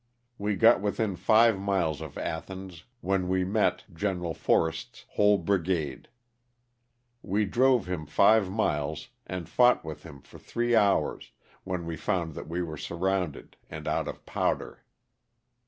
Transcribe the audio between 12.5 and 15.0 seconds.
were surrounded and out of powder.